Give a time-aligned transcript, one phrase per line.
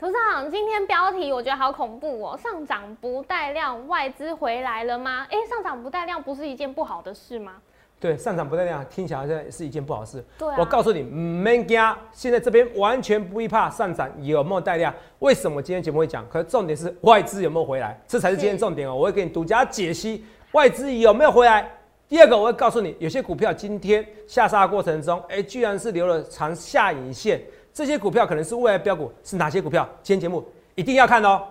[0.00, 5.26] 董事长，今天标题我觉得好恐怖哦，上涨不带量，外资回来了吗？
[5.28, 7.54] 哎，上涨不带量不是一件不好的事吗？
[7.98, 10.24] 对，上涨不带量听起来好像是一件不好事。
[10.38, 14.94] 对啊我告诉你 m a n g a 现在这边完全不会怕上涨有没有带量。
[15.18, 16.24] 为什么今天节目会讲？
[16.28, 18.94] 可是重点是外资有没有回来，这才是今天重点哦。
[18.94, 21.68] 我会给你独家解析外资有没有回来。
[22.08, 27.42] 第二个，我会告诉你，有些股票今天下杀的过程中，哎，居然是留了长下影线，
[27.78, 29.88] 这些股票可能是未来标股，是哪些股票？
[30.02, 31.46] 今天节目一定要看哦。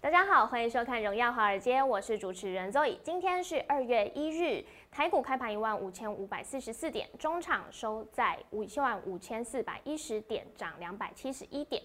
[0.00, 2.96] 大家好，欢迎收看《荣耀华尔街》，我是主持人 Zoe。
[3.02, 11.82] 今天是二月一日，台股开盘一万五千五百四十四点，中场收在五万五千四百一十点，涨两百七十一点。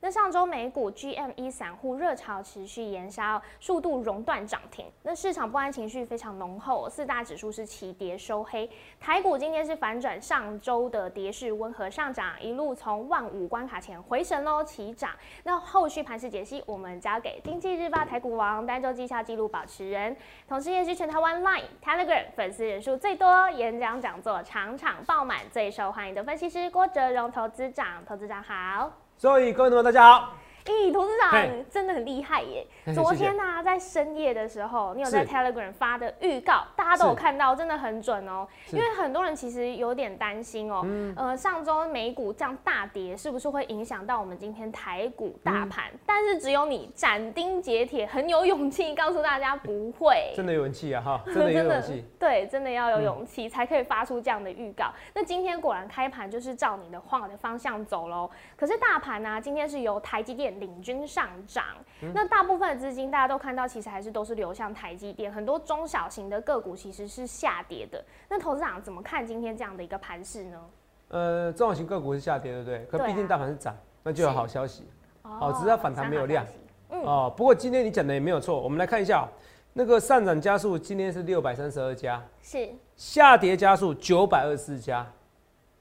[0.00, 4.86] 那上周美股 GME 散户热潮持续延烧，数度熔断涨停。
[5.02, 8.70] 那市场不安情绪非常浓厚，四大指数是齐跌收黑。
[9.00, 15.10] 台股今天是反转上周的跌势，温和上涨，一路从万五关卡前回神喽，齐涨。
[15.44, 20.16] 那后续盘势解析，我们交给经济日报台股王、单周绩效记录保持人，
[20.46, 28.04] 同时也是全台湾 Line、Telegram 粉丝人数最多、演讲讲座场场爆满、最受欢迎的分析师郭哲荣投资长。
[28.04, 29.05] 投资长好。
[29.18, 30.34] 所以各位同学大家好。
[30.72, 32.66] 咦，董事长真的很厉害耶！
[32.94, 38.46] 昨天呢、在深夜的时候，你有在 Telegram 发的预告，大家都有看到，真的很准哦。
[38.66, 45.84] 是因为很多人其实有点担心哦，嗯呃，上周美股这样大跌，是不是会影响到我们今天台股大盘？
[46.04, 50.32] 但是只有你斩钉截铁，很有勇气告诉大家不会。
[50.34, 52.04] 真的有人气啊哈， 真的有勇气。
[52.18, 54.86] 对，真的要有勇气才可以发出这样的预告。
[55.14, 58.28] 那今天果然开盘就是照你的话的方向走喽。
[58.56, 61.64] 可是大盘呢、今天是由台积电领军上涨。
[62.12, 68.04] 那大部分的资金大家都看到，其实还是都是流向台积电，很多中小型的个股其实是下跌的。
[68.28, 70.60] 那投资长怎么看今天这样的一个盘势呢？
[71.08, 72.84] 呃，中小型个股是下跌，对不对？
[72.86, 74.88] 可毕竟大盘是涨，那就有好消息
[75.22, 76.44] 哦只是它反弹没有量。
[76.90, 77.34] 嗯，哦。
[77.36, 79.26] 不过今天你讲的也没有错，我们来看一下哦、
[79.72, 85.06] 那个上涨加速，今天是六百三十二家，是下跌加速九百二十四家。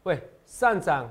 [0.03, 1.09] 喂，上涨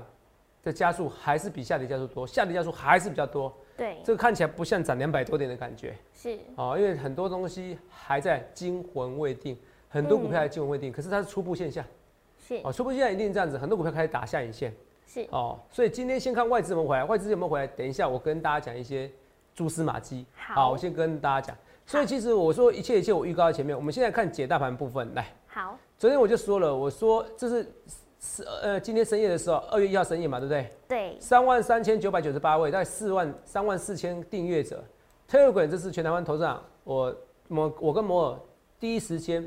[0.65, 3.53] 的加速还是比下跌加速多，下跌加速还是比较多。
[3.77, 9.55] 对，这个看起来不像涨两百多点的感觉是哦，因为很多东西还在惊魂未定，
[9.87, 11.85] 很多股票还惊魂未定，可是它是初步现象
[12.37, 14.73] 是哦，初步现象一定这样子，很多股票开始打下影线。
[15.07, 17.67] 是哦，所以今天先看外资有没有回来，外资有没有回来？
[17.67, 19.09] 等一下我跟大家讲一些
[19.53, 20.25] 蛛丝马迹。
[20.35, 21.55] 好我先跟大家讲。
[21.85, 23.77] 所以其实我说一切一切，我预告在前面。
[23.77, 27.71] 我们现在看解大盘部分，来，好昨天我就说了，我说这是
[28.25, 30.69] 是呃今天深夜的时候，二月一号深夜嘛，对不对？
[30.87, 34.83] 对三万三千九百九十八位，大概四万三万四千订阅者。
[35.29, 37.15] Telegram 这是全台湾投资长，我
[37.47, 38.39] 摩我跟摩尔
[38.79, 39.45] 第一时间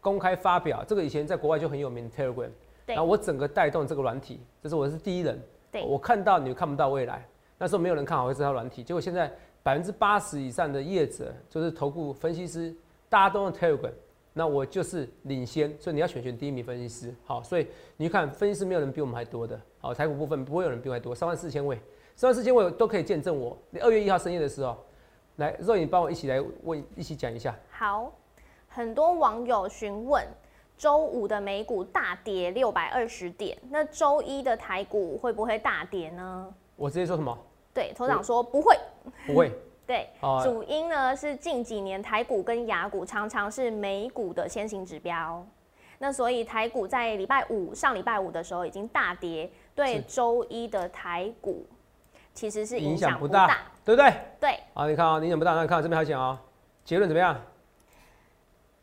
[0.00, 2.50] 公开发表，这个以前在国外就很有名的 Telegram。
[2.86, 5.40] 对然后我整个带动这个软体，这是我是第一人。
[5.72, 7.26] 对我看到你看不到未来，
[7.58, 9.32] 那时候没有人看好会这套软体，结果现在
[9.62, 12.74] 百分之八十以上的业者，就是投顾分析师，
[13.08, 13.92] 大家都用 Telegram，
[14.32, 17.14] 那我就是领先，所以你要选选第一名分析师。
[17.24, 21.80] 好，所以你看分析师没有人比我们还多的，好，台股部分不会有人比我还多，三万四千位，
[22.14, 23.58] 三万四千位都可以见证我。
[23.70, 24.76] 你二月一号深夜的时候，
[25.36, 27.54] 来，肉你帮我一起来问，一起讲一下。
[27.70, 28.12] 好，
[28.68, 30.24] 很多网友询问，
[30.78, 36.54] 周五的美股大跌六百二十点，那周一的台股会不会大跌呢？
[36.76, 37.36] 我直接说什么？
[37.74, 38.76] 对，头长说不会。
[39.26, 39.50] 不会。
[39.90, 45.44] 对，哦主因呢是近几年台股跟雅股常常是美股的先行指标，
[45.98, 51.66] 那所以台股在礼拜五上礼拜五的时候已经大跌，对周一的台股
[52.32, 53.58] 其实是影影响不大。
[53.84, 54.12] 对不对？
[54.38, 55.54] 对，好，你看啊、影响不大。
[55.54, 56.40] 那你看这边还讲啊，
[56.84, 57.36] 结论怎么样？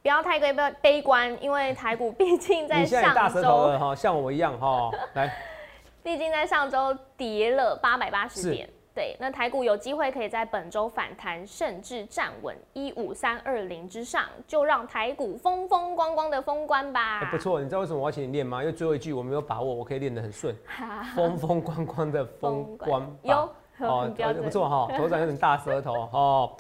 [0.02, 4.92] 不要太悲悲观，因为台股毕竟在 上周了哈，像我一样哈。
[5.14, 5.34] 来，
[6.04, 17.20] 毕竟在上周跌了八百八十是点，对，那台股有机会可以在本周反弹，甚至站稳一五三二零之上，就让台股风风光光的封关吧。
[17.20, 18.60] 哎不错，你知道为什么我要请你练吗？
[18.60, 20.56] 因为最后一句我没有把握，我可以练得很顺，
[21.14, 23.54] 风风光光的风光吧。
[23.78, 26.52] 有很标准，不错哈，头 长有点大舌头哦。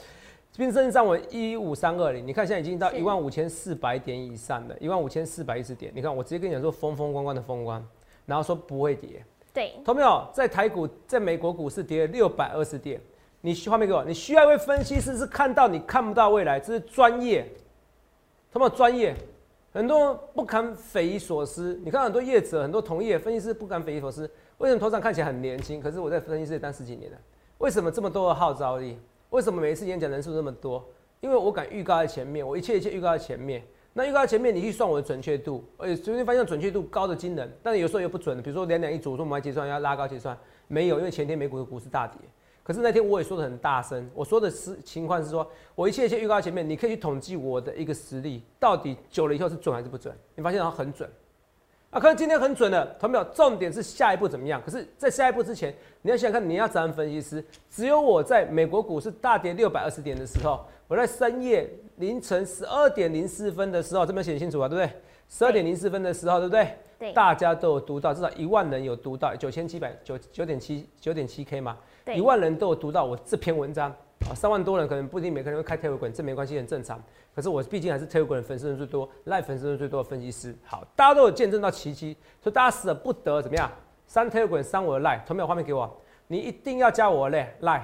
[0.55, 5.91] 并升上稳一五三二零，你看现在已经到是一万五千四百点以上了，一万五千四百一十点。
[5.95, 7.83] 你看我直接跟你讲说风风光光的风光，
[8.27, 9.25] 然后说不会跌。
[9.53, 10.27] 对，同没有？
[10.33, 13.01] 在台股，在美国股市跌了六百二十点。
[13.41, 17.47] 你画面给我，你需要一位分析师是看到你看不到未来，这是专业。
[18.51, 19.15] 同没有专业？
[19.71, 21.79] 很多不敢匪夷所思。
[21.83, 24.29] 你看很多业者、很多同业分析师不敢匪夷所思。
[24.57, 25.79] 为什么头上看起来很年轻？
[25.79, 27.17] 可是我在分析师也当十几年了。
[27.59, 28.97] 为什么这么多的号召力？
[29.29, 30.83] 为什么每一次演讲人数那么多？
[31.19, 33.63] 因为我敢预告在前面，我一切一切预告在前面。
[33.97, 38.39] 那预告前面，你去算我的准确度，而且昨天发现准确度高的惊人，但是有时候又不准。
[38.43, 42.21] 比如说两两一组，说我们要结算要拉高结算，没有，因为前天美股的股市大跌。
[42.61, 50.15] 可是那天我也说的很大声，我说的是情况是说，我一切一切预告前面，你可以去统计我的一个实力，到底久了以后是准还是不准？
[50.35, 51.09] 你发现它很准。
[51.89, 53.23] 啊，可能今天很准的，同没有？
[53.33, 54.61] 重点是下一步怎么样？
[54.63, 55.73] 可是，在下一步之前，
[56.03, 57.43] 你要想想看，你要怎样分析师？
[57.71, 61.67] 只有我在美国股市大跌六百二十点的时候，我在深夜
[61.97, 64.91] 凌晨十二点零四分的时候，这边写清楚啊，对不对？
[65.29, 66.73] 十二点零四分的时候，对不对？
[66.99, 71.77] 对，大家都有读到，至少一万人有读到九千七百九九点七九点七 K 嘛，
[72.15, 73.93] 一万人都有读到我这篇文章。
[74.29, 76.99] 啊，三万多人可能不一定每个人会开 Telegram，这没关系，很正常。
[77.35, 80.55] 可是我毕竟还是 Telegram 粉丝人最多，Live 粉丝人最多的分析师。
[80.65, 83.71] 好，大家都有见证到奇迹，所以大家舍不得怎么样？
[84.07, 86.01] 删 Telegram，删我的 Live，同没有画面给我？
[86.25, 87.83] 你一定要加我的 Live，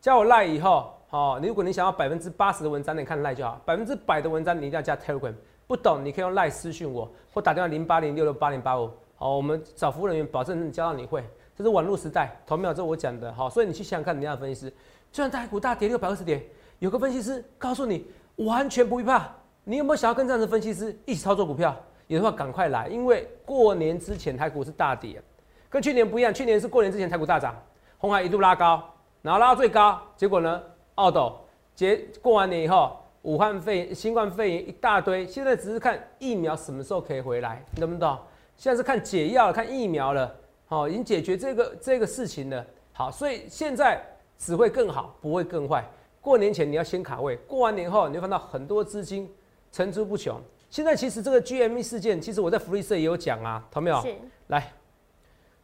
[0.00, 5.34] 加我 Live 以后，哦，你如果你想要百分之八十的文章，你看 Live 就好；百分之百的文章，你一定要加 Telegram。
[5.66, 8.90] 不懂，你可以用 Live 私讯我，或打电话零八零六六八零八五。
[9.16, 11.22] 好，我们找服务人员，保证教到你会。
[11.54, 12.72] 这是网络时代，同没有？
[12.72, 13.30] 这我讲的。
[13.30, 14.70] 好，所以你去想想看，你要分析师。
[15.10, 16.42] 就算大股大跌六百二十点，
[16.78, 18.06] 有个分析师告诉你
[18.36, 19.28] 完全不会怕，
[19.64, 21.76] 你有没有想要跟这样的分析师一起操作股票？
[22.06, 25.22] 有的话赶快来，因为过年之前台股是大跌，
[25.68, 27.54] 跟去年不一样，去年是过年之前台股大涨，
[27.98, 28.82] 红海一度拉高，
[29.20, 30.60] 然后拉到最高，结果呢，
[30.96, 31.38] 澳斗
[31.74, 38.18] 结过完年以后，武汉肺新冠肺炎一大堆，现在只是看疫苗什么时候可以回来，你懂不懂？
[38.56, 40.34] 现在是看解药，看疫苗了，
[40.66, 44.02] 好，已经解决这个这个事情了，好，所以现在。
[44.44, 45.88] 只会更好，不会更坏。
[46.20, 49.32] 过年前你要先卡位，过完年后你会看到很多资金
[49.70, 50.36] 层出不穷。
[50.68, 54.04] 现在其实这个 GME 事件，其实我在福利社也有讲啊，懂没有？
[54.48, 54.72] 来，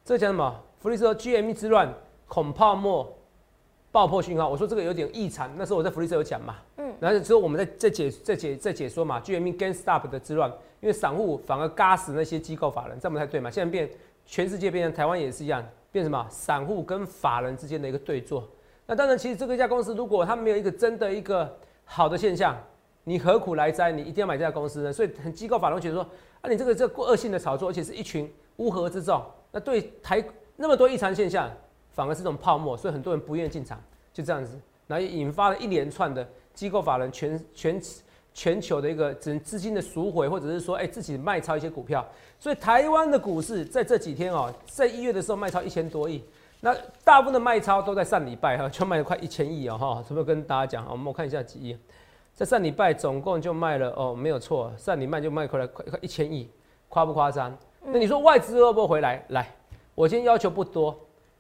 [0.05, 0.63] 这讲什么？
[0.79, 1.93] 福利社 GME 之乱，
[2.29, 3.13] 恐泡沫
[3.99, 4.49] 爆破讯号。
[4.49, 6.55] 我说这个有点异常，那时候我在福利社有讲嘛。
[6.77, 6.95] 嗯。
[7.01, 10.49] 然后之后我们在在解在解在解说嘛，GME GameStop 的之乱，
[10.81, 13.51] 因为散户反而嘎死那些机构法人，这样不太对嘛。
[13.51, 13.91] 现在变
[14.25, 16.25] 全世界变成台湾也是一样，变什么？
[16.31, 18.49] 散户跟法人之间的一个对坐。
[18.87, 22.57] 那当然，其实这个一家公司，如果它没有一个真的一个好的现象，
[23.03, 23.91] 你何苦来哉？
[23.91, 24.93] 你一定要买这家公司呢？
[24.93, 26.07] 所以很机构法人觉得说，
[26.41, 30.25] 啊，你这个这恶性的炒作，而且是一群乌合之众，那对台
[30.55, 31.51] 那么多异常现象，
[31.99, 33.77] 反而是这种泡沫，所以很多人不愿意进场，
[34.13, 34.57] 就这样子，
[34.87, 36.25] 然后引发了一连串的
[36.55, 37.83] 机构法人全全
[38.33, 42.07] 全球的一个资资金的赎回，或者是说，哎，自己卖超一些股票，
[42.39, 46.23] 所以台湾的股市在这几天哦，在一月的时候卖超一千多亿。
[46.61, 46.73] 那
[47.03, 50.89] 大部分的卖超都在上礼拜哈，就卖了快一千亿哦哈，是不是跟大家讲？
[50.89, 51.77] 我们看一下几亿，
[52.33, 56.49] 在上礼拜总共就卖了哦，没有错，上礼拜就卖快了快快一千亿，
[56.89, 57.59] 夸不夸张？
[57.83, 59.25] 那你说外资会不会回来？
[59.31, 59.53] 来，
[59.97, 60.97] 我今天要求不多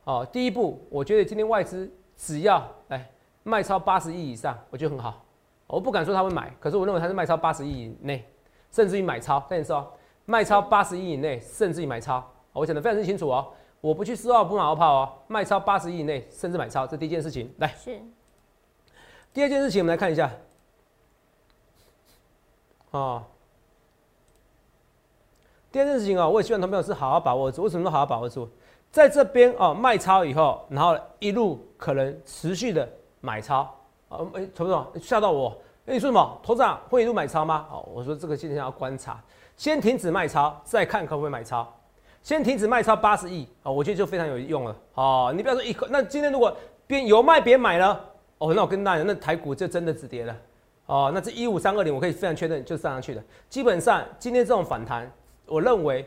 [0.09, 0.27] 哦。
[0.33, 3.09] 第一步，我觉得今天外资只要来
[3.43, 5.23] 卖超八十亿以上，我觉得很好。
[5.67, 8.27] 我不敢说他会买，可是我认为他是卖超八十亿以内，
[8.71, 9.39] 甚至于买超。
[9.49, 9.87] 跟你说，
[10.25, 13.53] 卖超八十亿以内，甚至于买超，我讲的非常清楚哦。
[13.81, 17.53] 我不去丝号不马后炮哦，卖超八十亿以内，甚至买超，这第一件事情。
[17.59, 18.01] 来，是。
[19.33, 20.31] 第二件事情，我们来看一下。
[22.91, 23.23] 哦。
[25.71, 27.63] 第二件事情啊，我也希望同朋友是好好把握住。
[27.63, 28.49] 为什么说好好把握住？
[28.90, 32.88] 在这边哦，卖超以后，然后一路可能持续的
[33.20, 33.62] 买超。
[34.08, 35.50] 啊，哎，投资长吓到我。
[35.87, 36.40] 哎，你说什么？
[36.43, 37.66] 投资长会一路买超吗？
[37.71, 39.23] 哦，我说这个现象要观察，
[39.57, 41.66] 先停止卖超，再看可不可以买超。
[42.23, 45.33] 先停止卖超八十亿啊，我觉得就非常有用了哦。
[45.35, 46.54] 你不要说一口，那今天如果
[46.87, 47.99] 边有卖别买了
[48.38, 50.37] 哦，那我跟大家，那台股就真的止跌了
[50.87, 51.11] 哦。
[51.14, 53.23] 那这一五三二零，我可以非常确认就上上去的。
[53.49, 55.11] 基本上今天这种反弹，
[55.47, 56.07] 我认为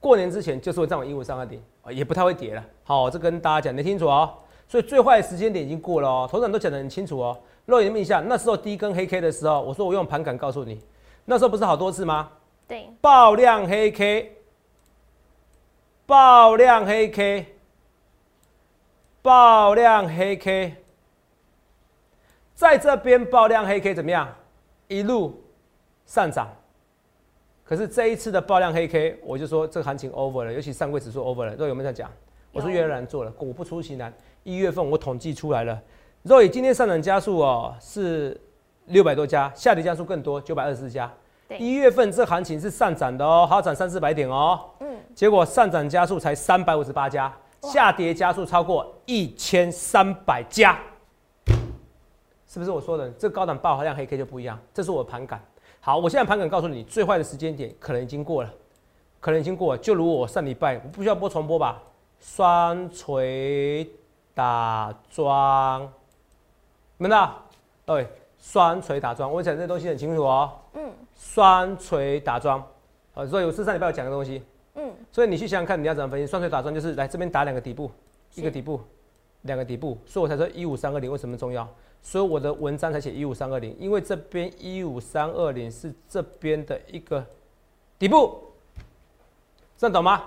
[0.00, 2.64] 过年之前就是会站稳一五三二点啊，也不太会跌了。
[2.84, 4.32] 好，这跟大家讲得清楚哦。
[4.68, 7.38] 所以最坏的时间点已经过了哦，头长都讲得很清楚哦。
[7.66, 10.80] 肉眼的印象，那时候第一根黑 K 的时候，我说我用盘感告诉你，
[11.24, 12.30] 那时候不是好多次吗？
[12.68, 14.32] 对，爆量黑 K。
[16.06, 17.46] 爆量黑 K，
[19.22, 20.76] 爆量黑 K，
[22.54, 24.32] 在这边爆量黑 K 怎么样？
[24.86, 25.42] 一路
[26.04, 26.48] 上涨。
[27.68, 31.54] 可是这一次的爆量黑 K，我就说这个行情 over 了，尤其上柜指数 over 了。
[31.56, 32.08] 肉有没有在讲？
[32.52, 34.12] 我说越南做了，果不出其然，
[34.44, 35.82] 一月份我统计出来了，
[36.22, 38.40] 肉以今天上涨加速哦是
[38.86, 41.12] 六百多家，下跌加速更多，九百二十四家。
[41.58, 44.60] 一月份这行情是上涨的哦，好涨三四百点哦。
[44.80, 50.78] 嗯，结果上涨加速才三百五十八家，下跌加速超过一千三百家，
[52.46, 53.10] 是不是我说的？
[53.18, 55.40] 这高档爆好像黑 K 就不一样，这是我的盘感。
[55.86, 58.52] 好，我现在盘梗告诉你，最坏的时间点可能已经过了，
[59.20, 59.78] 可能已经过了。
[59.78, 61.80] 就如我上礼拜，我不需要播重播吧？
[62.18, 63.88] 双锤
[64.34, 65.88] 打桩，
[66.98, 67.40] 闻到？
[67.84, 68.04] 对，
[68.36, 70.50] 双锤打桩，我讲这东西很清楚哦。
[70.74, 72.60] 嗯，双锤打桩，
[73.14, 74.42] 呃，所以我是上礼拜有讲的东西。
[74.74, 76.26] 嗯，所以你去想想看，你要怎么分析？
[76.26, 77.88] 双锤打桩就是来这边打两个底部，
[78.34, 78.80] 一个底部，
[79.42, 81.68] 两个底部，所以我才说一五三二零为什么重要？
[82.06, 87.26] 所以我的文章才写一五三二零，因为这边一五三二零是这边的一个
[87.98, 88.44] 底部，
[89.76, 90.22] 这样懂吗？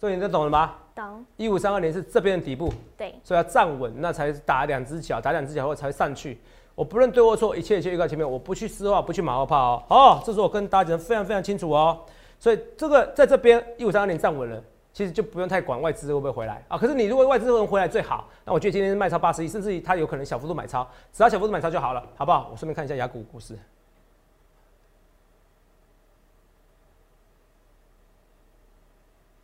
[0.00, 0.76] 这你都懂了吗？
[0.94, 1.26] 懂。
[1.36, 6.38] 一五三二零是这边的底部，对，所以要站稳，那才打两只脚，打两只脚后才上去。
[6.76, 9.82] 我不论对或错，一切一切预告前面，我不去丝话，不去马后炮哦。
[9.88, 11.98] 哦，这是我跟大家讲非常非常清楚哦。
[12.38, 14.62] 所以这个在这边一五三二零站稳了，
[14.96, 16.78] 其实就不用太管外资会不会回来啊。
[16.78, 22.48] 可是你如果外资能回来最好，那我觉得今天卖超八十亿，甚至于它有可能小幅度买超，只要小幅度买超就好了，好不好？
[22.50, 23.54] 我顺便看一下雅股股市。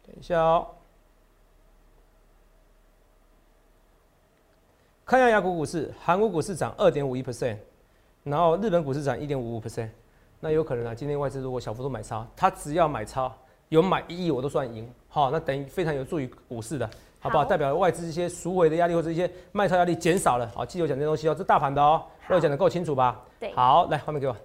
[0.06, 0.66] 等一下哦。
[5.04, 7.58] 看一下雅股股市，韩国股市涨二点五一 percent，
[8.24, 9.90] 然后日本股市涨一点五五 percent，
[10.40, 10.94] 那有可能啊。
[10.94, 13.30] 今天外资如果小幅度买超，它只要买超
[13.72, 16.86] 有买一亿我都算赢，好，那等于非常有助于股市的，
[17.18, 17.42] 好不好？
[17.42, 23.18] 代表外资一些赎回的压力或者一些卖超压力减少了，好，记得我讲这东西哦，这大盘的哦，我讲的够清楚吧？
[23.40, 24.36] 对，好，来画面给我。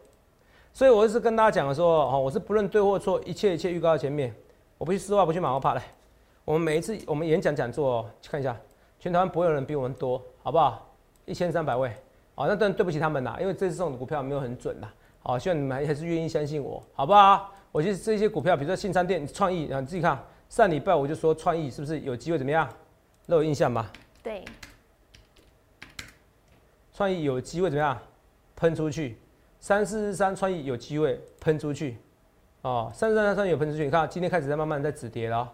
[0.72, 4.34] 所以我是跟大家讲的说，哦，我是不论对或错，一切一切预告在前面，
[4.78, 5.74] 我不去丝话，不去马后炮。
[5.74, 5.84] 来，
[6.46, 8.56] 我们每一次我们演讲讲座，去看一下。
[8.98, 10.88] 全台湾不会有人比我们多，好不好？
[11.26, 11.92] 一千三百位，
[12.34, 14.90] 好，那当然对不起他们啦，因为这次送的股票没有很准啦，
[15.22, 17.52] 好，希望你们还是愿意相信我，好不好？
[17.78, 20.20] 我觉得这些股票，比如说信昌店、创意，啊你自己看，
[20.50, 22.68] 上礼拜我就说创意是不是有机会怎么样？
[23.28, 23.88] 都有印象吗？
[24.24, 24.44] 对，
[26.92, 27.96] 创意有机会怎么样？
[28.56, 29.20] 喷出去，
[29.60, 32.00] 三四三创意有机会喷出去，
[32.64, 35.48] 哦，三四三创意有喷出去，你看今天开始在慢慢在止跌了。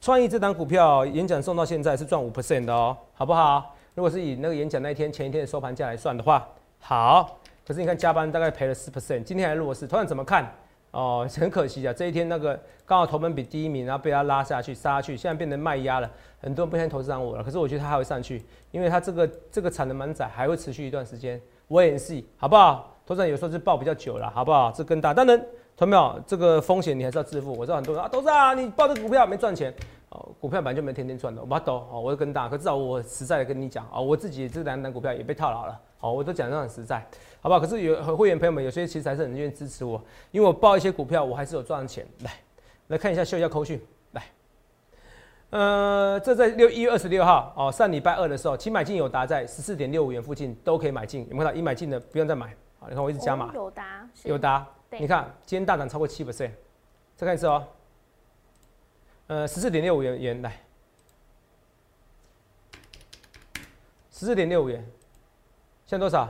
[0.00, 3.76] 创意这档股票演讲送到现在是赚五 percent 的哦，好不好？
[3.94, 6.44] 如果是以那个演讲那一天前一天的收盘价来算的话，
[6.80, 7.38] 好。
[7.64, 10.52] 可是你看加班大概赔了四 percent，今天还弱势，同样怎么看？
[10.90, 17.44] 哦，很可惜啊，这一天那个刚好投本比第一名，然后被他拉下去杀去，现在变成卖压了，很多人不相信投资上我了。
[17.44, 22.94] 可是我觉得它还会上去，因为它这个这个产能满载还会持续一段时间，我也是，好不好？
[23.06, 24.70] 投资有时候是抱比较久了，好不好？
[24.72, 25.40] 这更大，当然。
[25.76, 27.52] 同没有这个风险，你还是要自负。
[27.56, 29.72] 我知道很多人啊，董事啊，你报这股票没赚钱
[30.08, 36.98] 哦，股票本来就没天天赚的，我不懂哦，我就跟大，可至少我实在的跟你讲啊，我自己这两单股票也被套牢了，哦，我都讲的很实在，
[37.40, 37.60] 好不好？
[37.60, 40.00] 可是有会员朋友们有些其实还是很愿意支持我，
[40.30, 42.06] 因为我报一些股票，我还是有赚钱。
[42.20, 42.32] 来，
[42.88, 43.80] 来看一下秀一下扣讯，
[44.12, 44.24] 来，
[45.50, 51.58] 呃，这在六一月二十六号哦，上礼拜二的时候，其买进有达在十四点六五元附近都可以买进，有没有看到？
[51.58, 54.66] 已买进的不用再买，好，你看我一直加码，有达，有达。
[54.90, 56.50] 你看，今天大涨超过七 percent，
[57.14, 57.62] 再看一次哦。
[59.26, 60.62] 呃，十四点六五元元来，
[64.10, 64.82] 十四点六五元，
[65.88, 66.28] 现在多少？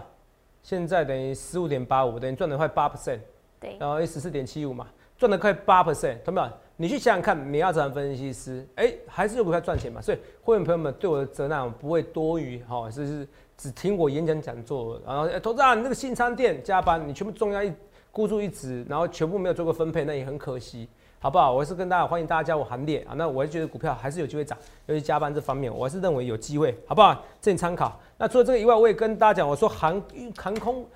[0.62, 3.19] 现在等于十五点八五，等于赚了快八 percent。
[3.59, 3.77] 对。
[3.81, 4.87] 然后十四点七五嘛，
[5.17, 6.49] 赚了快八 percent，懂没有？
[6.77, 8.65] 你去想想看，你要怎么分析师？
[8.77, 10.00] 哎，还是有股票赚钱嘛？
[10.00, 17.73] 所以会员朋友们对我的责难不会多余，哈，就是只听我演讲讲座，然后投资啊，你那个新仓店加班，你全部重要一。
[18.11, 20.88] 孤注一掷，然后全部没有做过分配，那也很可惜，
[21.21, 21.53] 好不好？
[21.53, 23.15] 我是跟大家欢迎大家加入行列啊。
[23.17, 24.57] 那我是觉得股票还是有机会涨，
[24.87, 27.21] 尤其加班这方面，我还是认为有机会，好不好？
[27.41, 27.99] 这你参考。
[28.17, 30.87] 那除了这个以外，我也跟大家讲，我说航运、航空、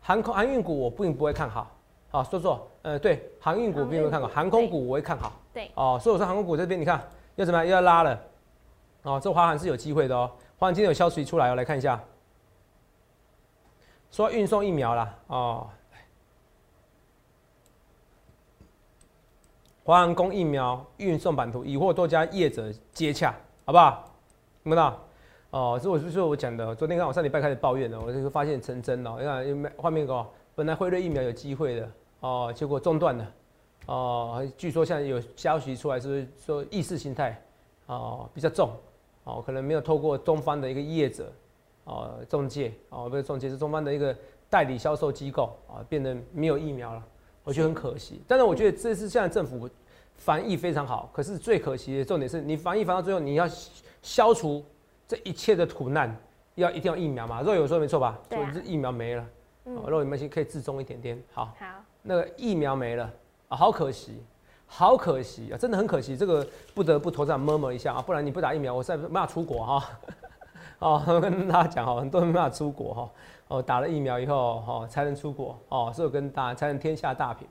[0.00, 1.68] 航空、航运股我并不会看好。
[2.08, 5.32] 好，说说，呃，对，航运股并不会看好，航空股我会看好。
[5.52, 7.02] 对，哦，所以我说航空股这边你看
[7.34, 7.66] 要怎么样？
[7.66, 8.20] 又要拉了。
[9.02, 10.30] 哦，这华航是有机会的哦。
[10.56, 12.00] 华航今天有消息出来哦，来看一下，
[14.12, 15.66] 说运送疫苗了哦。
[19.84, 23.34] 华航供疫苗运送版图，已获多家业者接洽，
[23.66, 24.10] 好不好？
[24.62, 24.98] 听不到？
[25.50, 26.74] 哦，这我是我讲的。
[26.74, 29.18] 昨天看我上礼拜开始抱怨了，我就发现成真了。
[29.20, 33.32] 你看，因为画面个，本来辉瑞疫苗有机会的，哦，结果中断了。
[33.84, 37.38] 哦，据说现在有消息出来，是说意识形态，
[37.84, 38.70] 哦，比较重，
[39.24, 41.30] 哦，可能没有透过中方的一个业者，
[41.84, 44.16] 哦，中介，哦，不是中介，是中方的一个
[44.48, 47.04] 代理销售机构，啊，变得没有疫苗了。
[47.44, 49.68] 我觉得很可惜，但是我觉得这次现在政府
[50.16, 53.46] 防疫非常好，可是最可惜的重点是你防疫防到最后，你要
[54.02, 54.64] 消除
[55.06, 56.16] 这一切的苦难，
[56.54, 57.42] 要一定要疫苗嘛？
[57.42, 58.18] 肉有说没错吧？
[58.28, 59.26] 对是疫苗没了，
[59.64, 61.22] 肉你们先可以自重一点点。
[61.32, 61.66] 好，好，
[62.02, 63.10] 那个疫苗没了
[63.48, 64.22] 啊，好可惜，
[64.66, 69.90] 好可惜啊，真的很可惜，这个不得不头上摸摸一下啊，不然你不打疫苗，我再没法出国哈。
[70.80, 73.02] 哦，跟大家讲哈，很多人没法出国哈。
[73.02, 73.10] 哦，
[73.48, 74.36] 哦打了疫苗以后，
[74.66, 77.46] 哦，才能出国，哦，所以跟大家才能天下大平，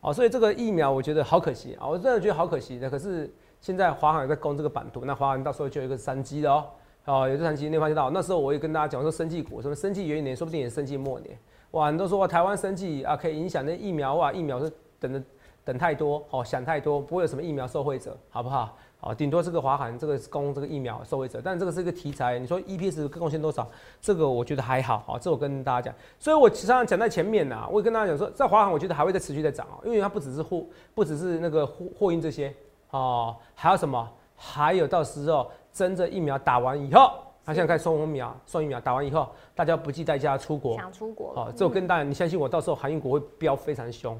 [0.00, 2.90] 哦，所以这个疫苗我觉得好可惜啊，我真的觉得好可惜的。
[2.90, 6.64] 可是现在华航也在攻这个版图，那华航到时候就有一个商机的哦，
[7.04, 11.38] 哦，有这长期，你发现到那时候我也跟大家讲说，生技股什么生技元年，说不定也生技末年。
[11.72, 15.22] 哇，很多说台湾生技啊，可以影响那疫苗哇，疫苗是等着
[15.66, 18.76] 等太多，哦，想太多，不会有什么疫苗受惠者，好不好？
[18.98, 22.38] 好，顶多是个华航这个供这个疫苗受惠者，但这个是一个题材。
[22.38, 23.66] 你说 EPS 贡献多少？
[24.00, 25.94] 这个我觉得还好，好，这我跟大家讲。
[26.20, 32.54] 所以我实际上讲在前面呐，我也跟大家讲说，在华航我觉得还会再持续在涨哦，因为它不只是货，不只是那个货货运这些
[32.90, 34.08] 哦，还有什么？
[34.36, 37.10] 还有到时候真正疫苗打完以后，
[37.44, 44.18] 他现在开始送疫苗，送疫苗打完以后，大家不计代价出国，想出国，好，这我跟大家，你相信我，到时候韩运股会飙非常凶。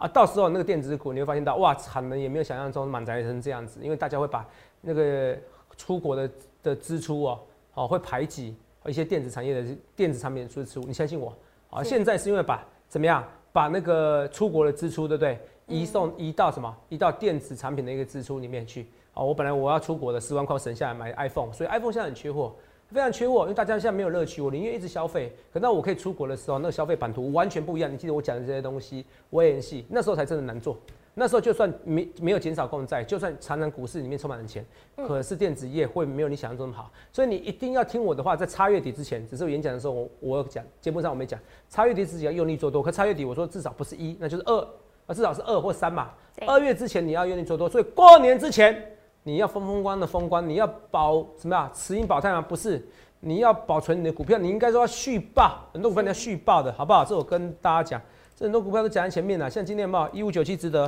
[0.00, 4.46] 啊，到时候那个电子股你会发现到，哇，产能也没有想象中满载成这样子，因为大家会把
[4.80, 5.36] 那个
[5.76, 6.30] 出国的
[6.62, 7.40] 的支出哦，
[7.74, 11.32] 哦，会排挤一些电子产业的电子产品的支出，你相信我。
[11.70, 15.38] 啊，现在是因为把怎么样，把那个出国的支出，对不对？
[15.66, 16.76] 移送移到什么？
[16.88, 18.86] 移到电子产品的一个支出里面去。
[19.14, 22.54] 哦，我本来我要出国的十万块省下来买 iPhone，所以 iPhone 现在很缺货。
[22.92, 25.32] 非常缺货，因为大家现在没有乐趣，我宁愿一直消费。
[25.52, 27.92] 可到我可以出国的时候，那个消费版图完全不一样。
[27.92, 30.76] 你记得我讲的这些东西，我演戏，那时候才真的难做。
[31.18, 34.64] 那时候就算没没有减少公债，就算常常股市里面充满了钱，
[34.96, 36.92] 可是电子业会没有你想象中的好。
[37.10, 42.82] 所以你一定要听我的话，在差月底之前，只是我演讲的时候我我讲，节目上我没讲，差月底自己要用力做多。
[42.82, 44.60] 可差月底我说至少不是一，那就是二，
[45.06, 46.10] 啊至少是二或三嘛。
[46.46, 48.95] 二月之前你要用力做多，所以过年之前。
[49.26, 51.68] 你要风风光的风光，你要保什么呀？
[51.74, 52.40] 持盈保泰吗？
[52.40, 52.80] 不是，
[53.18, 57.04] 你要保存你的股票，你应该说要续报，很多股票你要续报的，好不好？
[57.04, 58.00] 这我跟大家讲，
[58.36, 59.50] 这很多股票都讲在前面了。
[59.50, 60.84] 像今天有没有一五九七值得？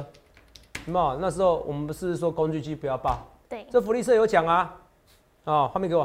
[0.86, 1.18] 有没有？
[1.20, 3.26] 那时候我们不是说工具机不要报？
[3.48, 4.72] 对，这福利社有讲啊，
[5.42, 6.02] 啊，画面给我，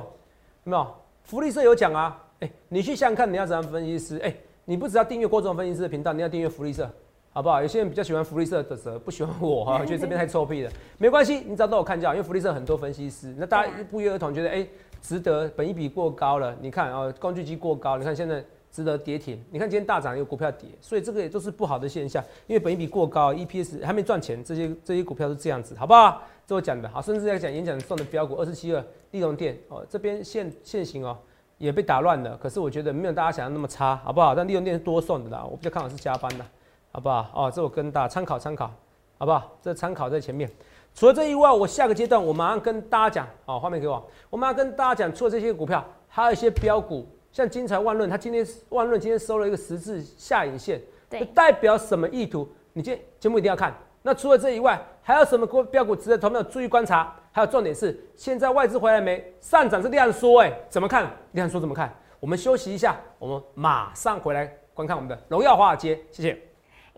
[0.64, 0.88] 有没有？
[1.22, 4.18] 福利社有讲啊，哎，你去想想看，你要怎样分析师？
[4.24, 4.36] 哎，
[4.66, 6.90] 你不只要订阅郭总分析师的频道，你要订阅福利社。
[7.34, 7.60] 好不好？
[7.64, 10.72] 有些人比较喜欢福利社的蛇，不喜欢我哈， 觉得这边太臭屁了。
[11.00, 14.68] 没关系，你找到我看就好，因为福利社很多分析师，那大家不约而同觉得，哎，
[15.02, 16.56] 值得，本一比过高了。
[16.62, 19.44] 你看啊，工具机过高，你看现在值得跌停。
[19.50, 22.24] 你看今天大涨，有股票跌，所以这个也都是不好的现象。
[22.46, 26.22] 因为本一比过高，EPS 还没赚钱，这些这些股票是这样子，好不好？
[26.46, 31.18] 这我讲的好，甚至在讲演讲送的标股二十七二利隆店哦，这边现现行哦
[31.58, 34.36] 也被打乱了，可是我觉得没有大家想象那么差，好不好？
[34.36, 36.46] 但利用店是多送的啦，我比较看好是加班的。
[36.94, 37.28] 好不好？
[37.34, 38.72] 哦，这我跟大家参考参考，
[39.18, 39.52] 好不好？
[39.64, 40.48] 这参考在前面。
[40.94, 50.80] 除了这以外，我下个阶段我马上跟大家讲，哦，画面给我，我马上跟大家讲，除了这些股票，还有一些标股，像金财万润，它今天万润今天收了一个十字下影线，
[51.10, 52.48] 对，代表什么意图？
[52.74, 53.74] 你今天节目一定要看。
[54.04, 57.12] 那除了这以外，还有什么股标股值得投票注意观察？
[57.32, 59.34] 还有重点是，现在外资回来没？
[59.42, 61.12] 上涨是量缩，哎，怎么看？
[61.32, 61.92] 量缩怎么看？
[62.20, 66.53] 我们休息一下，我们马上回来观看我们的荣耀华尔街，谢谢。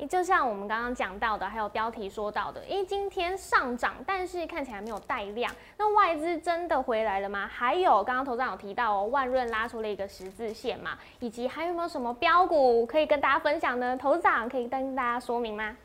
[0.10, 7.50] 就像我们刚刚讲到的，还有标题说到的，因今天上涨，但是看起来没有带量，那外资真的回来了吗？
[7.52, 13.96] 还有刚刚头上有提到哦，万润拉出了一个十字线嘛，以及还有没有什么标股可以跟大家分享呢？
[13.96, 15.76] 头长可以跟大家说明吗？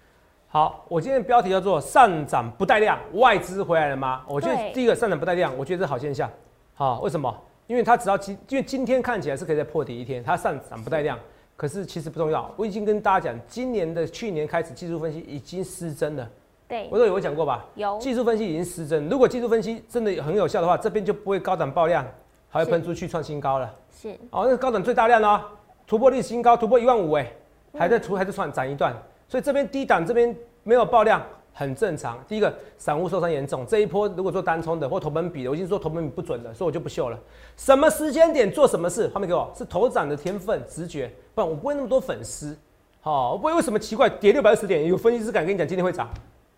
[0.49, 4.25] 好，我今天的标题叫做上涨不带量，外资回来了吗？
[4.27, 6.29] 我觉得第一个上涨不带量，我觉得是好现象。
[6.75, 7.33] 好，为什么？
[7.68, 11.16] 因为它只要今，因为今天看起来是可以再破底一天，它上涨不带量。
[11.61, 16.27] 可是其实不重要，我已经跟大家讲，今年的去年开始技术分析已经失真了。
[16.66, 17.66] 对，我都有讲过吧？
[17.75, 22.03] 有技术分析已经失真，如果技术分析真的很有效的话，这边就不会高档爆量，
[22.49, 23.70] 还会喷出去创新高了。
[23.94, 25.38] 是哦，那高档最大量哦，
[25.87, 27.31] 突破历史新高，突破一万五，哎，
[27.79, 28.96] 还在突，还在创涨一段，
[29.29, 31.23] 所以这边低档这边没有爆量。
[31.61, 32.18] 很正常。
[32.27, 33.66] 第一个，散户受伤严重。
[33.66, 37.20] 这一波如果做单冲的或投本比的，我已经说投本比不准了，所以我就不秀了。
[37.55, 39.07] 什么时间点做什么事？
[39.09, 41.12] 画面给我，是头涨的天分、直觉。
[41.35, 42.57] 不然我不会那么多粉丝。
[43.03, 46.09] 好，我不会为什么奇怪跌六百二十点，有分析师敢跟你讲今天会涨？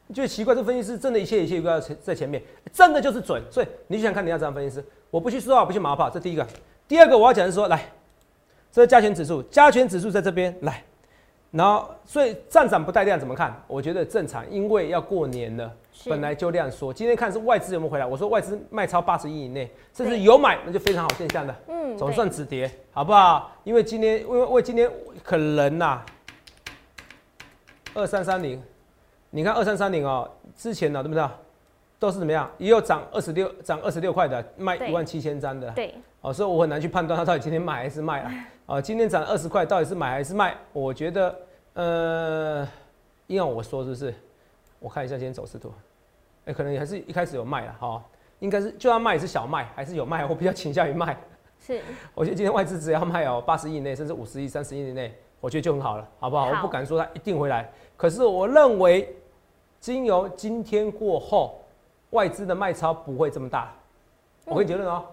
[0.06, 0.54] 你觉得奇怪？
[0.54, 2.40] 这分析师真的一切一切都要在前面，
[2.72, 3.42] 真的就是准。
[3.50, 4.84] 所以你想看你要这样分析师？
[5.10, 6.08] 我不去说话，不去马后炮。
[6.08, 6.46] 这第一个。
[6.86, 7.90] 第二个我要讲的是说，来，
[8.70, 10.84] 这是加权指数，加权指数在这边来。
[11.52, 13.54] 然后，所以站涨不带量怎么看？
[13.66, 15.70] 我觉得正常，因为要过年了，
[16.06, 16.90] 本来就量缩。
[16.90, 18.06] 今天看是外资有没有回来？
[18.06, 21.54] 我说外资卖超八十亿以内，甚至有买，那就非常好现象的。
[21.68, 23.52] 嗯，总算止跌，好不好？
[23.64, 24.90] 因为今天，因为为今天
[25.22, 26.00] 可能呐，
[27.92, 28.58] 二三三零，
[29.28, 31.22] 你看二三三零哦，之前呢，对不对？
[31.98, 32.50] 都是怎么样？
[32.56, 35.70] 也有涨二十六，涨二十六块的，卖一万七千张的。
[35.72, 35.94] 对。
[36.22, 38.32] 哦，所以我很难去判断它到底今天买还是卖啊。
[38.72, 40.56] 啊，今天涨二十块，到底是买还是卖？
[40.72, 41.38] 我觉得，
[41.74, 42.66] 呃，
[43.26, 44.14] 因为我说是不是？
[44.78, 45.70] 我看一下今天走势图，
[46.46, 48.02] 哎，可能还是一开始有卖了哈，
[48.38, 50.24] 应该是就算卖也是小卖，还是有卖？
[50.24, 51.14] 我比较倾向于卖。
[51.60, 51.82] 是，
[52.16, 56.48] 我觉得今天外资只要卖哦，八十亿以内，甚至五十亿、三十亿以内，我觉得就很好了，好不好？
[56.48, 59.14] 我不敢说它一定回来，可是我认为，
[59.80, 61.60] 经由今天过后，
[62.12, 63.70] 外资的卖超不会这么大。
[64.46, 65.04] 我跟你结论哦。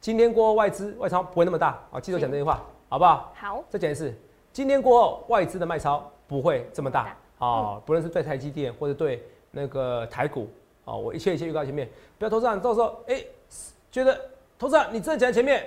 [0.00, 3.32] 今天过后外资外超不会那么大啊，记住讲这句话，好不好？
[3.34, 4.14] 好，再讲一次，
[4.52, 7.04] 今天过后外资的卖超不会这么大
[7.38, 7.46] 大。
[7.46, 10.48] 啊，不论是对台积电或者对那个台股
[10.84, 13.24] 啊，我一切一切预告前面，不要投资长到时候哎、
[13.90, 14.18] 觉得
[14.58, 15.60] 投资长你真的讲在前面，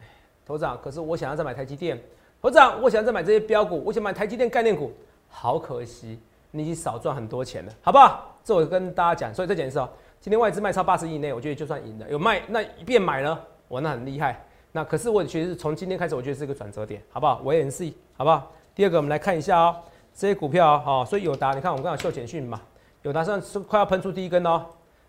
[0.00, 0.04] 哎
[0.46, 2.00] 投资长可是我想要再买台积电，
[2.40, 4.92] 投资长我想要再买这些标股，我想买台积电概念股，
[5.28, 6.18] 好可惜，
[6.50, 8.36] 你已经少赚很多钱了，好不好？
[8.44, 9.88] 这我跟大家讲，所以再讲一次哦，
[10.20, 14.44] 今天外资卖超八十亿以内，我觉得就算赢了，有卖那一变买了，哇，那很厉害。
[14.72, 17.40] 那可是我觉得是从今天开始，我觉得是一个转折点，好不好？
[17.44, 18.52] 我也很 C，好不好？
[18.74, 19.76] 第二个，我们来看一下哦，
[20.14, 22.60] 这些股票哦，好所以友达，你看我们刚好秀简讯嘛，
[23.02, 24.64] 友达上是快要喷出第一根哦，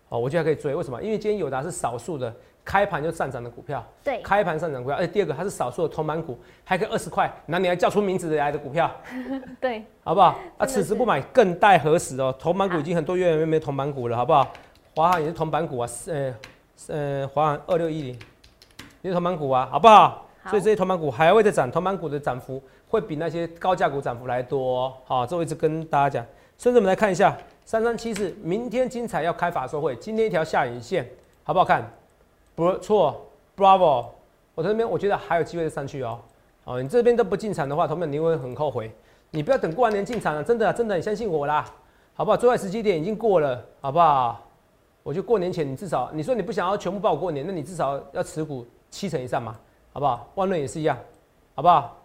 [0.08, 1.00] 哦，我觉得还可以追，为什么？
[1.02, 8.90] 因为今天友达是少数的开盘就上涨的股票，对，开盘上涨股票，而且第二个它是少数的铜板股，还可以二十块，那你还叫出名字来的股票，
[9.60, 10.38] 对，好不好？
[10.58, 12.34] 啊，此时不买更待何时哦？
[12.38, 14.46] 铜板股已经很多月没有铜板股了，好不好？
[14.96, 16.34] 华航也是铜板股啊，是
[16.88, 18.18] 呃呃，华航二六一零
[19.02, 20.26] 也是铜板股啊，好不好？
[20.42, 24.92] 好所以这些铜板股还会再涨，铜板股的涨幅会比那些高价股涨幅来多、哦。
[25.04, 26.26] 好，这我一直跟大家讲。
[26.58, 31.08] 甚至我们来看一下三三七四，明天精彩要开法说会，今天一条下影线，
[31.42, 31.90] 好不好看？
[32.54, 34.06] 不错，Bravo！
[34.54, 36.18] 我这边我觉得还有机会再上去哦。
[36.64, 38.90] 哦，你这边都不进场的话，同学们你会很后悔。
[39.30, 41.64] 你不要等过完年进场了，真的真的，你相信我啦，
[42.14, 42.36] 好不好？
[42.36, 44.40] 最坏时机点已经过了，好不好？
[45.02, 49.56] 我觉得过年前你至少，你说你不想要全部报过年，那你至少要持股七成以上嘛，
[49.92, 50.30] 好不好？
[50.34, 50.98] 万润也是一样，
[51.54, 51.96] 好不好？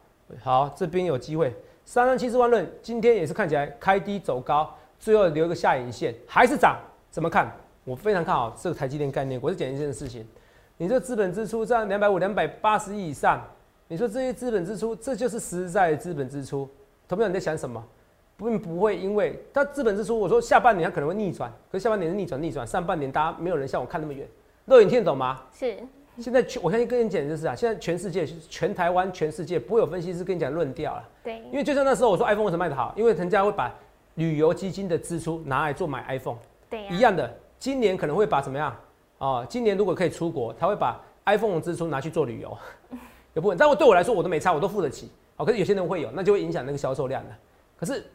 [0.41, 6.77] 好，这边有机会，三三七四万润今天也是看起来开低走高，最后留一个下影线，还是涨，
[7.09, 7.51] 怎么看？
[7.83, 10.27] 我非常看好这个台积电概念，我是讲一件事情，
[10.77, 13.41] 你这资本支出占两百五、两百八十亿以上，
[13.87, 16.67] 你说这些资本支出，这就是实在的资本支出。
[17.07, 17.83] 同学你在想什么？
[18.37, 24.27] 并不会因为它资本支出，我说下半年它可能会逆转，可是下半年是逆转逆转，上半年大家没有人像我看那么远。
[24.65, 25.43] 肉眼听得懂吗？
[25.53, 25.77] 是，
[26.19, 33.73] 现在全我相信跟你讲就是啊，现在全世界、全台湾、全世界不会有分析师跟你讲论调了，对，因为就像那时候我说 iPhone 为什么卖得好，因为人家会把
[34.15, 36.37] 旅游基金的支出拿来做买 iPhone。
[36.69, 38.75] 对呀、一样的，今年可能会把怎么样？
[39.17, 42.57] 哦，今年如果可以出国，他会把 iPhone 的支出拿去做旅游，
[43.33, 43.57] 有部分。
[43.57, 45.11] 但我对我来说，我都没差，我都付得起。
[45.37, 47.29] 哦、可是有些人会有，那就会影响那个销售量的。
[47.77, 48.05] 可是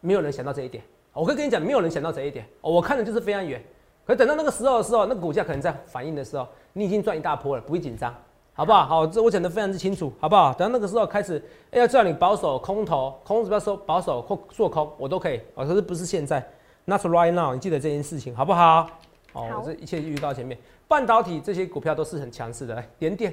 [0.00, 0.82] 没有人想到这一点。
[1.12, 2.46] 我可以跟你讲，没有人想到这一点。
[2.62, 3.62] 哦、我看的就是非常远。
[4.10, 8.12] 可等到那个时候的时候，那个股价可能在反应的时候，你已经赚一大波了，不会紧张，
[8.52, 8.84] 好不好？
[8.84, 10.52] 好，这我讲的非常之清楚，好不好？
[10.52, 15.40] 等到那个时候开始，哎、要叫你保守空头，空不要说保守或做空，我都可以。
[15.54, 16.44] 哦，可是不是现在。
[16.86, 18.88] Not right now，你记得这件事情好不好？
[19.32, 22.74] 哦，这一切预告前面，半导体这些股票都是很强势的。
[22.74, 23.32] 来，联电，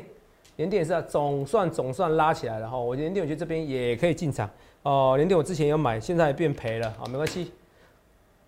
[0.57, 2.77] 联电也是啊，总算总算拉起来了哈。
[2.77, 4.47] 我联电我觉得这边也可以进场
[4.83, 5.13] 哦。
[5.15, 7.51] 联电我之前有买，现在变赔了，好没关系。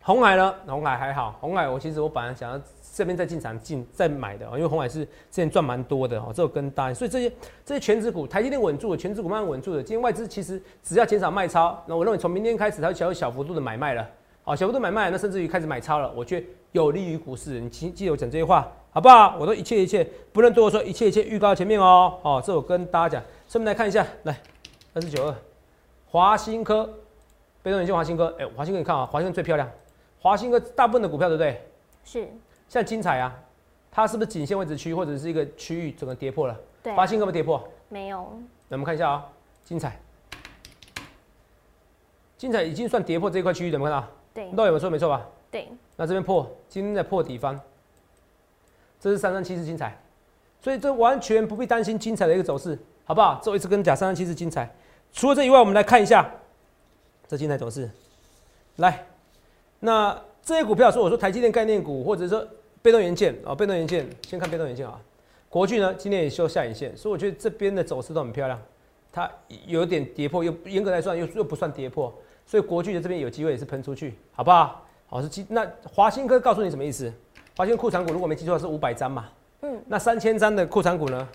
[0.02, 0.56] 红海呢？
[0.66, 2.60] 红海还好，红海我其实我本来想要
[2.94, 7.32] 这边再进场进再买的，哦因为红海是之前赚蛮多的哦，这我跟大家，所以这些
[7.66, 9.84] 这些全指股，台积电稳住了，全指股慢慢稳住了。
[9.84, 14.08] 今天外资其实只要减少卖超，那我认为从明天开始它就会小小幅度的买卖了。
[14.44, 17.60] 好，小幅度买卖，那甚至于开始买超了，我觉得有利于股市。
[17.60, 19.36] 你记记得我讲这些话，好不好？
[19.38, 22.18] 我都一切一切，不论对我说一切一切预告前面哦。
[22.24, 24.40] 哦，这我跟大家讲，顺便来看一下，来
[24.94, 25.36] 二四九二，
[26.08, 26.90] 华新科，
[27.62, 29.70] 被动元件华新科，哎、华新科你看啊，华新科最漂亮，
[30.22, 31.66] 华兴哥大部分的股票对不对？
[32.04, 32.28] 是，
[32.68, 33.38] 像精彩啊，
[33.92, 36.60] 它是不是颈线位置区或者是一个区域整个跌破了？
[36.84, 37.68] 对啊、华新科有没有跌破？
[37.88, 38.30] 没有，
[38.68, 39.26] 那我们看一下啊、
[39.64, 40.00] 精彩，
[42.38, 44.08] 精彩已经算跌破这一块区域，有没有看到？
[44.34, 44.90] 对那有没有错？
[44.90, 45.26] 没错吧？
[45.50, 47.60] 对，那这边破，今天在破底方，
[49.00, 49.98] 这是三三七是精彩，
[50.62, 53.40] 所以这完全不必担心精彩的一个走势，好不好？
[53.42, 54.70] 最后一次跟你讲三三七是精彩。
[55.12, 56.30] 除了这以外，我们来看一下
[57.28, 57.90] 这精彩走势。
[58.76, 59.04] 来，
[59.80, 62.46] 那这些股票说我说台积电概念股，或者说
[62.82, 65.00] 被动元件啊、哦，被动元件先看被动元件啊。
[65.50, 68.60] 国巨呢今天也修下影线，所以我觉得这边的走势都很漂亮。
[69.12, 69.30] 它
[69.66, 72.14] 有点跌破，又严格来算又又不算跌破，
[72.46, 74.86] 所以国巨的这边有机会也是喷出去，好不好？
[75.08, 77.12] 好是基那华新科告诉你什么意思？
[77.58, 79.26] 华新科库藏股如果没记错是五百张嘛，
[79.62, 81.28] 嗯，那三千张的库藏股呢，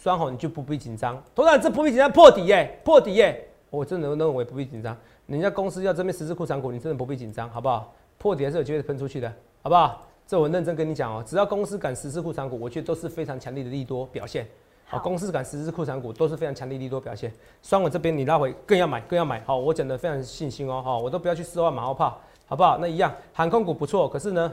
[0.00, 1.20] 双红你就不必紧张。
[1.34, 4.96] 头长这不必紧张，破底耶、破底耶、我真的认为不必紧张。
[5.30, 7.94] 人家公司要这边十字库藏股，你真的不必紧张，好不好？
[8.18, 10.04] 破底还是有机会喷出去的，好不好？
[10.26, 14.44] 这我认真跟你讲哦、只要公司敢实施库藏股，我觉得都是非常强力的利多表现。
[14.86, 17.32] 好，公司敢实施库藏股都是非常强力利多表现。
[17.62, 19.40] 双稳这边你拉回更要买，更要买。
[19.42, 22.76] 好，我讲的非常信心哦，好，我都不要去四万马后炮，好不好？
[22.78, 24.52] 那一样，航空股不错，可是呢，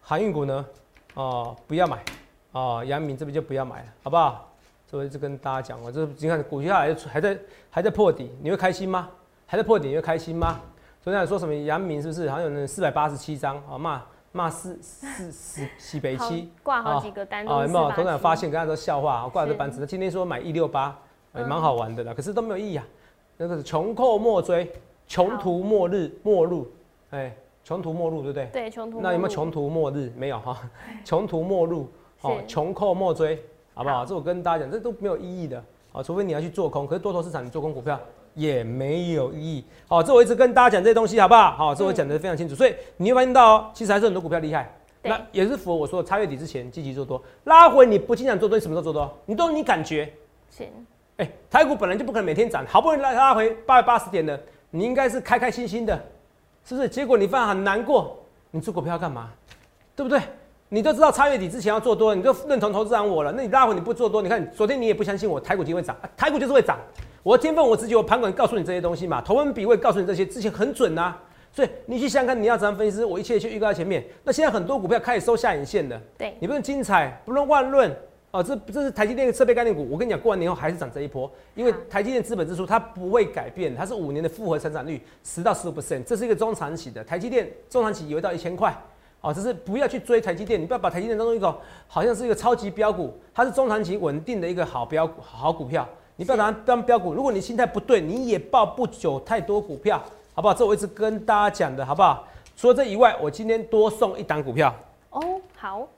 [0.00, 0.64] 航运股呢，
[1.12, 2.02] 哦，不要买，
[2.52, 4.50] 哦，阳明这边就不要买了，好不好？
[4.86, 7.38] 所以我一直跟大家讲，我这你看股价还还在
[7.70, 9.10] 还在破底，你会开心吗？
[9.54, 10.60] 还在破底，你会开心吗？
[11.00, 14.02] 昨天还说什么阳明是不是好像有那四百八十七张，啊骂？
[14.32, 17.88] 骂四四四西北七挂好几个单子啊，有是没有？
[17.92, 20.88] 头长四八七发现刚才都笑话，挂着是板子，今天说买一六八，
[21.36, 22.84] 也嗯蛮好玩的啦，可是都没有意义啊。
[23.36, 24.68] 那个是穷寇莫追，
[25.06, 26.66] 穷途末日末路，
[27.10, 28.46] 哎，穷途末路对不对？
[28.46, 30.12] 对穷途那有没有穷途末日？
[30.16, 30.58] 没有哈，
[31.06, 31.88] 穷途末路，
[32.22, 33.40] 哦，是穷寇莫追，
[33.72, 33.98] 好不好？
[33.98, 35.62] 好这我跟大家讲，这都没有意义的，
[35.92, 38.00] 啊，除非你要去做空，可是多头市场你做空股票
[38.34, 39.64] 也没有意义。
[39.88, 41.52] 好，这我一直跟大家讲这些东西，好不好？
[41.52, 44.70] 好，这我讲的非常清楚，所以你会发现到哦，其实还是很多股票厉害。
[45.02, 49.18] 那也是符合我说的，差月底之前积极做多，拉回你不经常做多，你什么时候做多？
[49.26, 50.10] 你都你感觉，
[50.48, 50.66] 行
[51.18, 55.94] 哎、台股本来就不可能每天涨，好不容易拉拉回八百八十点的，你应该是开开心心的，
[56.64, 56.88] 是不是？
[56.88, 58.18] 结果你反而很难过，
[58.50, 59.30] 你做股票干嘛？
[59.94, 60.20] 对不对？
[60.70, 66.78] 你都知道差月底之前要做多，你就认同投资人我了，那你拉回你不做多，你看昨天你也不相信我，台股今天会涨，啊台股就是会涨。
[67.24, 71.16] 我的天分，我自己，我盘管告诉你这些东西嘛，头文比会告诉你这些，之前很准呐、
[71.50, 74.04] 所以你去想想看，你要怎样分析，我一切一切预告在前面。
[74.22, 76.34] 那现在很多股票开始收下影线了，对。
[76.38, 77.90] 你不论精彩，不论万润，
[78.30, 79.88] 哦，这这是台积电设备概念股。
[79.90, 87.02] 我跟你讲，过完年后还是涨这一波，因为台积电资本支出它不会改变，它是五年的复合成长率十到十五 percent，这是一个中长期的。
[87.02, 88.76] 台积电中长期也会到一千块，
[89.22, 97.12] 哦，只是不要去追台积电，你不要把台积电当做一个好像是一个超级标股，它是中长期稳定的一个好标股好股票，你不要把它当标股。
[97.12, 100.00] 如果你心态不对，你也抱不久太多股票，
[100.34, 100.54] 好不好？
[100.54, 102.26] 这我一直跟大家讲的，好不好？
[102.56, 104.72] 除了这以外，我今天多送一档股票，
[105.10, 105.20] 哦
[105.56, 105.88] 好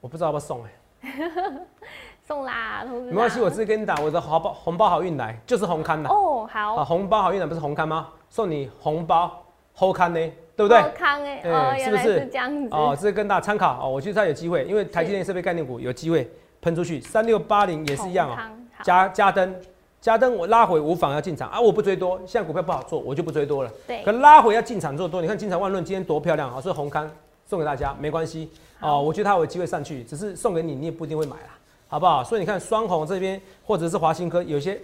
[0.00, 0.70] 我不知道要不要送哎、
[2.26, 8.08] 送啦，同志没关系，我直接跟你打我的红包红包好运来，就是红刊的哦好啊，好红包好运来不是红刊吗？
[8.28, 10.20] 送你红包后刊呢，
[10.54, 10.78] 对不对？
[10.78, 18.36] 好康哎哎哦是不是是这样子哦，这是跟大家参考哦，我觉得它有机会，因为台积电设备概念股有机会喷出去，三六八零也是一样哦
[18.84, 19.54] 加加登，
[19.98, 23.72] 加登我拉回无妨要进场啊，我不追多，现在股票不好做，我就不追多了。
[23.86, 27.10] 对可拉回要进场做多，你看金彩万润今天多漂亮啊，所以红康
[27.46, 31.56] 送给大家没关系啊哦，我觉得它有机会上去，只是送给你，你也不一定会买啦，
[31.88, 32.22] 好不好？
[32.22, 34.78] 所以你看双红这边或者是华新科有些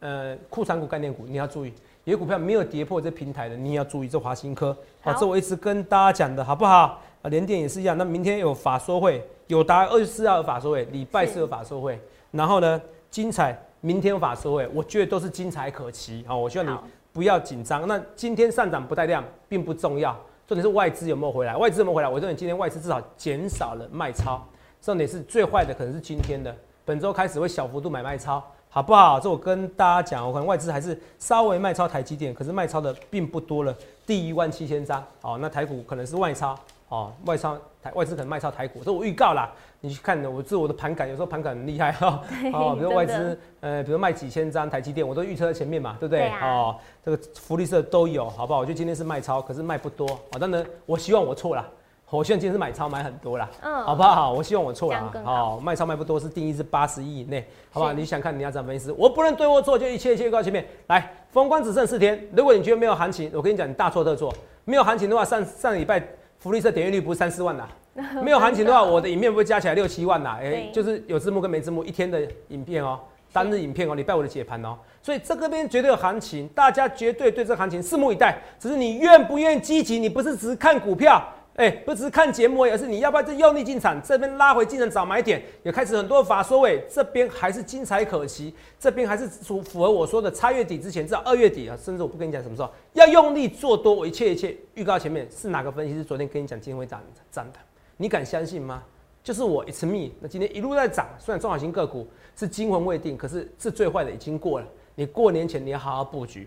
[0.00, 1.72] 呃库存股概念股你要注意，
[2.04, 4.74] 有些股票没有跌破这平台的，你也要注意这华新科。
[5.02, 6.98] 好，好这我一直跟大家讲的好不好？
[7.20, 11.98] 啊，联电也是一样，那明天有法说会，有达二十四号有法说会，礼拜四有法说会，
[12.30, 12.80] 然后呢，
[13.14, 17.86] 精彩明天有法收尾，我觉得都是精彩可期好，我希望你好不要紧张。
[17.86, 20.12] 那今天上涨不带量并不重要，
[20.48, 21.56] 重点是外资有没有回来？
[21.56, 22.08] 外资有没有回来？
[22.08, 24.44] 我认为今天外资至少减少了卖超，
[24.82, 26.52] 重点是最坏的可能是今天的，
[26.84, 29.20] 本周开始会小幅度买卖超，好不好？
[29.20, 33.72] 这我跟大家讲，我可能外资还是稍微卖超台积电，可是卖超的并不多了，
[34.04, 46.28] 第一万七千张，好，那台股可能是外超，哦，外商台外资可能卖超台股，这我预告啦，你去看我自我的盘感，有时候盘感很厉害 哈，哦，比如外资呃，比如卖几千张台积电，我都预测在前面嘛，对不对？
[46.40, 48.60] 哦，这个福利社都有，好不好？
[48.60, 51.66] 我觉得今天是卖超，可是卖不多，哦，当然我希望我错了。
[52.10, 54.30] 我希望今天是买超买很多啦，嗯好不好？
[54.32, 57.92] 我希望我错了这样更，好好，卖超卖不多是定义是八十亿以内，好不好？
[57.92, 58.88] 你想看你要怎么分析？
[58.92, 61.10] 我不能对或错，就一切一切告前面来。
[61.32, 64.32] 封关只剩四天，如果你觉得没有行情，我跟你讲，你大错特错。
[64.64, 66.00] 没有行情的话，上上礼拜
[66.44, 67.66] 福利社点阅率不是三四万啦，
[68.22, 70.70] 没有行情的话，我的影片不会加起来六七万啦，哎、对。
[70.70, 73.00] 就是有字幕跟没字幕，一天的影片哦、
[73.32, 78.36] 单日影片哦、礼拜五的解盘哦，所以这个边绝对有行情，大家绝对对这个行情拭目以待。
[78.60, 97.58] 只是你愿不愿意积极，你不是只是看股票，哎、不只是看节目而，是你要不要再用力进场，这边拉回进场找买点，也开始很多法说位，这边还是精彩可期，这边还是符符合我说的，差月底之前至少二月底啊，甚至我不跟你讲什么时候要用力做多，我一切一切预告前面是哪个分析师昨天跟你讲今天会涨涨的，
[97.96, 98.82] 你敢相信吗？
[99.22, 100.12] 就是我，It's me。
[100.20, 104.66] 那今天一路在涨，虽然中小型个股是惊魂未定，可是是最坏的已经过了。
[104.96, 106.46] 你过年前你要好好布局，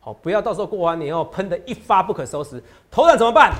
[0.00, 2.62] 好，不要到时候过完年后喷的一发不可收拾。
[2.90, 3.54] 头涨怎么办？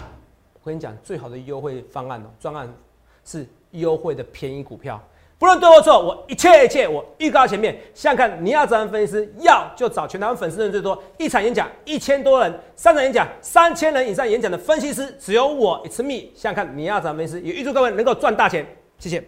[0.62, 2.73] 我跟你讲，最好的优惠方案哦，专案
[3.25, 5.01] 是优惠的便宜股票。
[5.38, 7.79] 不论对或错，我一切一切我预告前面。
[7.94, 16.31] 想看，你要找分析师，要就找全台湾粉丝人最多，一场演讲一千多人，三场演讲三千人以上演讲的分析师，只有我，It's me。
[16.35, 18.66] 想看，你要找分析师，也预祝各位能够赚大钱。
[18.99, 19.23] 谢谢。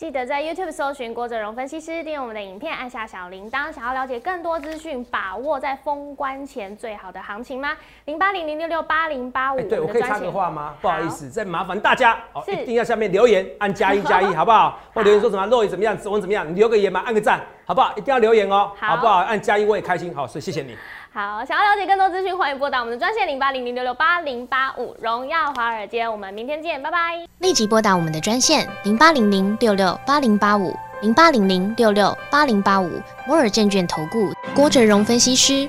[0.00, 3.70] 记得在 YouTube 搜寻郭哲荣分析师，订阅我们的影片，按下小铃铛。
[3.70, 7.76] 想要了解更多资讯，把握在封关前最好的行情吗？
[8.06, 10.74] 零八零零六六八零八五，哎，对我可以插个话吗？
[10.80, 14.80] 不好意思，再麻烦大家哦，是一定要下面留言按加一加一， 好不好？
[14.94, 17.92] 或留言说什么肉眼怎么样，指纹怎么样，你留个言嘛，按个赞，好不好？
[17.94, 19.18] 一定要留言哦，好好不好？
[19.18, 20.74] 按加一我也开心，好，所以谢谢你。
[21.12, 26.08] 好，想要了解更多资讯，欢迎拨打我们的专线零八零零六六八零八五，荣耀华尔街。
[26.08, 27.26] 我们明天见，拜拜。
[27.38, 32.88] 立即拨打我们的专线零八零零六六八零八五零八零零六六八零八五
[33.26, 35.68] 摩尔证券投顾郭哲荣分析师。